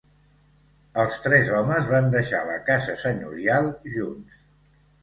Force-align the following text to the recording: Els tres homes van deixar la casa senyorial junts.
Els 1.03 1.17
tres 1.25 1.51
homes 1.59 1.91
van 1.93 2.09
deixar 2.17 2.41
la 2.51 2.59
casa 2.71 2.99
senyorial 3.07 3.73
junts. 3.99 4.43